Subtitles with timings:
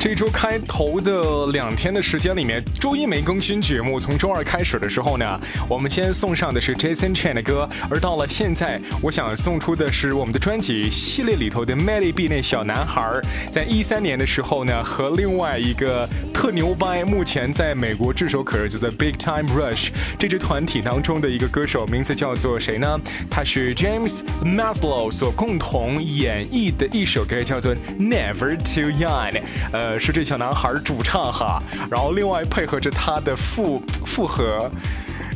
[0.00, 5.38] 这周开头的两天的时间里面，周一没更新节目，从周二开始的时候呢，
[5.68, 13.20] 我们先送上的是 Jason Chen 的歌，而到了现在，我想送出的是我们的专辑系列里头的 Melly B 那小男孩，
[13.52, 19.88] 在一三年的时候呢，和另外一个特牛掰，目前在美国炙手可热，就在 Big Time Rush
[20.18, 22.98] 这支团体当中的一个歌手，名字叫做谁呢？
[23.30, 29.42] 他是 James Maslow 所共同演绎的一首歌，叫做 Never Too Young，
[29.72, 29.89] 呃。
[29.98, 34.70] 是这小男孩主唱哈，然后另外配合着他的复复合，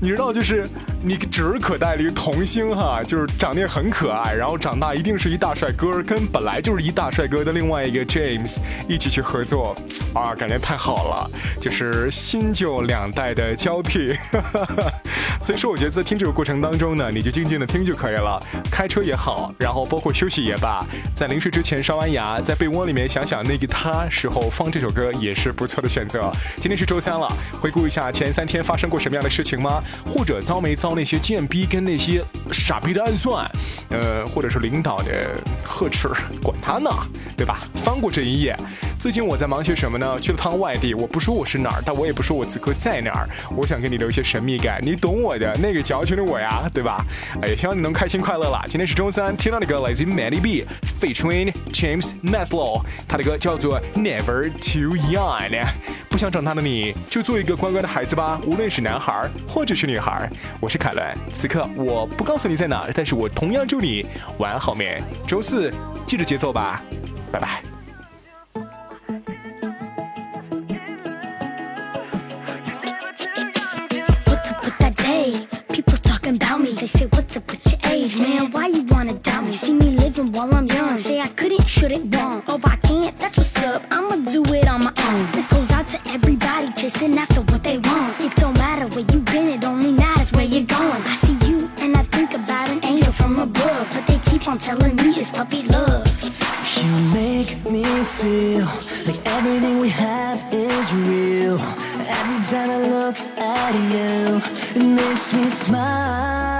[0.00, 0.66] 你知道就是。
[1.02, 9.74] 你指日可待的一个童星哈，就是长得也很可爱，然后长大一定是一大帅哥，跟本来就是一大帅哥的另外一个 James 一起去合作，
[10.12, 14.14] 啊，感觉太好了，就是新旧两代的交替。
[15.40, 20.84] 所以说，我觉得在听这个过程当中呢，你就静静的听就可以了，开车也好，然后包括休息也罢，
[21.14, 26.30] 在临睡之前刷完牙，在被窝里面想想那个他时候放这首歌也是不错的选择。
[26.58, 27.26] 今天是周三了，
[27.60, 29.82] 回顾一下前三天发生过什么样的事情吗？
[30.06, 30.90] 或者遭没遭？
[30.90, 32.20] 那些贱逼跟那些
[32.50, 33.48] 傻逼的暗算，
[33.90, 36.08] 呃，或者是领导的呵斥，
[36.42, 36.90] 管他呢，
[37.36, 37.60] 对吧？
[37.76, 38.56] 翻过这一页。
[38.98, 40.18] 最近我在忙些什么呢？
[40.18, 43.28] 去了趟外地，我不说我是哪儿，但我也不说我此刻在哪儿。
[43.56, 47.04] 我想给你留一些神秘感，你懂我的那个矫情的我呀，对吧？
[47.42, 48.62] 哎，希望你能开心快乐啦。
[48.66, 50.64] 今天是周三，听到的歌来自 Manny B、
[51.00, 55.66] Featuring James Maslow，他的歌叫做 Never Too Young。
[56.08, 60.28] 不想长大的你就做一个乖乖的孩子吧，无论是男孩或者是女孩。
[60.60, 64.04] 我是凯伦，此刻我不告诉你在哪，但是我同样祝你
[64.38, 65.02] 晚安好眠。
[65.26, 65.72] 周四
[66.04, 66.82] 记着节奏吧，
[67.30, 67.79] 拜拜。
[81.80, 82.44] Shouldn't, won't.
[82.46, 83.82] Oh, I can't, that's what's up.
[83.90, 85.32] I'ma do it on my own.
[85.32, 88.20] This goes out to everybody chasing after what they want.
[88.20, 91.02] It don't matter where you've been, it only matters where you're going.
[91.12, 93.86] I see you and I think about an angel from above.
[93.94, 96.04] But they keep on telling me it's puppy love.
[96.82, 97.84] You make me
[98.18, 98.66] feel
[99.06, 101.56] like everything we have is real.
[102.18, 104.36] Every time I look at you,
[104.76, 106.59] it makes me smile.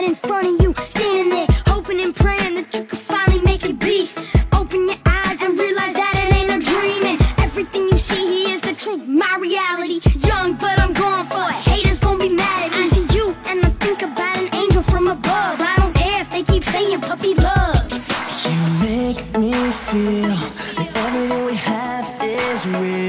[0.00, 3.64] right in front of you, standing there, hoping and praying that you could finally make
[3.64, 4.08] it be.
[4.52, 8.54] Open your eyes and realize that it ain't a dream, and everything you see here
[8.54, 10.00] is the truth, my reality.
[10.26, 11.60] Young, but I'm going for it.
[11.68, 12.84] Haters gonna be mad at me.
[12.84, 15.56] I see you, and I think about an angel from above.
[15.72, 17.84] I don't care if they keep saying puppy love.
[18.44, 19.52] You make me
[19.88, 20.36] feel
[20.76, 22.99] that everything we have is real.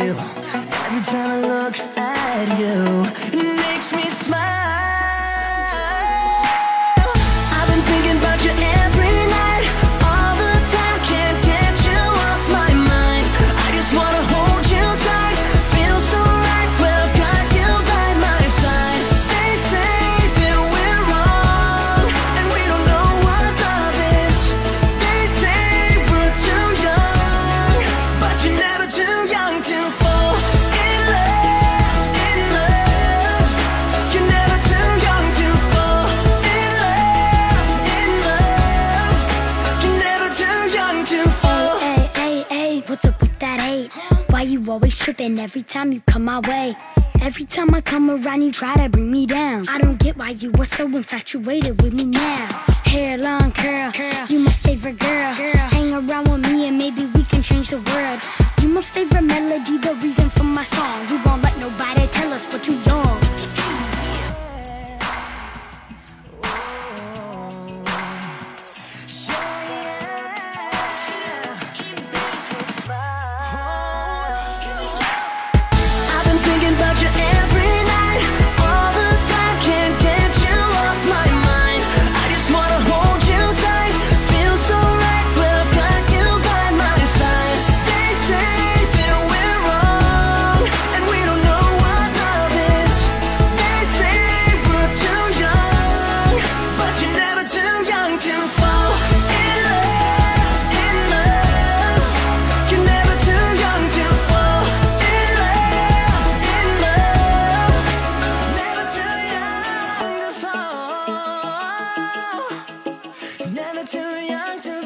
[44.79, 44.91] Night.
[44.91, 46.75] tripping every time you come my way.
[47.21, 49.67] Every time I come around, you try to bring me down.
[49.69, 52.45] I don't get why you are so infatuated with me now.
[52.85, 53.91] Hair long curl,
[54.27, 55.35] you my favorite girl.
[55.35, 55.67] girl.
[55.75, 58.19] Hang around with me and maybe we can change the world.
[58.61, 61.20] You my favorite melody, the reason for my song.
[113.91, 114.80] too young to